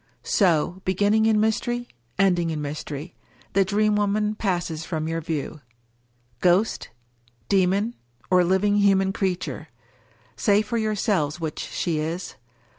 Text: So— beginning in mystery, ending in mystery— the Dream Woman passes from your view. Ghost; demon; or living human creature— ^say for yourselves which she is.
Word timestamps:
So— 0.23 0.81
beginning 0.83 1.27
in 1.27 1.39
mystery, 1.39 1.87
ending 2.17 2.49
in 2.49 2.59
mystery— 2.59 3.13
the 3.53 3.63
Dream 3.63 3.95
Woman 3.95 4.33
passes 4.33 4.83
from 4.83 5.07
your 5.07 5.21
view. 5.21 5.61
Ghost; 6.39 6.89
demon; 7.49 7.93
or 8.31 8.43
living 8.43 8.77
human 8.77 9.13
creature— 9.13 9.67
^say 10.35 10.65
for 10.65 10.79
yourselves 10.79 11.39
which 11.39 11.59
she 11.59 11.99
is. 11.99 12.33